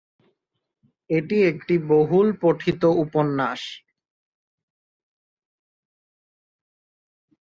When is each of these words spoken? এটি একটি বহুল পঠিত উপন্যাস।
এটি 1.09 1.37
একটি 1.51 1.75
বহুল 1.91 2.27
পঠিত 2.41 2.81
উপন্যাস। 3.03 3.61